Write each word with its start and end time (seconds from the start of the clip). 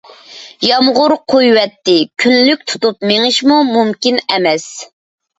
يامغۇر 0.67 1.13
قۇيۇۋەتتى، 1.33 1.97
كۈنلۈك 2.23 2.63
تۇتۇپ 2.73 3.05
مېڭىشمۇ 3.11 3.59
مۇمكىن 3.69 4.19
ئەمەس. 4.23 4.65